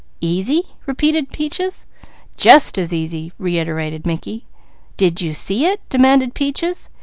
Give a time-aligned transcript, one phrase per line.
[0.19, 1.85] "'Easy?'" repeated Peaches.
[2.35, 4.47] "Just as easy!" reiterated Mickey.
[4.97, 6.89] "Did you see it?" demanded Peaches.